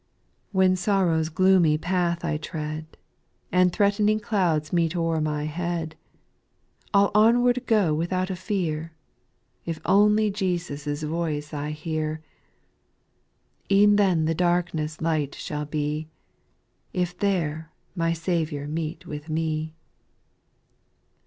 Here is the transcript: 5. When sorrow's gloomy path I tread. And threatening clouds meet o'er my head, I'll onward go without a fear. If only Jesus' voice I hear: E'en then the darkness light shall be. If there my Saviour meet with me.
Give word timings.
5. 0.47 0.55
When 0.55 0.75
sorrow's 0.75 1.29
gloomy 1.29 1.77
path 1.77 2.25
I 2.25 2.37
tread. 2.37 2.97
And 3.51 3.71
threatening 3.71 4.19
clouds 4.19 4.73
meet 4.73 4.95
o'er 4.95 5.21
my 5.21 5.43
head, 5.43 5.95
I'll 6.91 7.11
onward 7.13 7.67
go 7.67 7.93
without 7.93 8.31
a 8.31 8.35
fear. 8.35 8.93
If 9.63 9.79
only 9.85 10.31
Jesus' 10.31 11.03
voice 11.03 11.53
I 11.53 11.69
hear: 11.69 12.23
E'en 13.69 13.95
then 13.95 14.25
the 14.25 14.33
darkness 14.33 15.01
light 15.01 15.35
shall 15.35 15.65
be. 15.65 16.07
If 16.93 17.15
there 17.15 17.71
my 17.95 18.11
Saviour 18.11 18.65
meet 18.65 19.05
with 19.05 19.29
me. 19.29 19.75